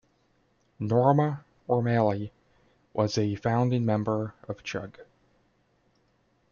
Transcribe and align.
Norma 0.79 1.45
O'Malley 1.69 2.31
was 2.91 3.19
a 3.19 3.35
founding 3.35 3.85
member 3.85 4.33
of 4.47 4.63
Chug. 4.63 4.97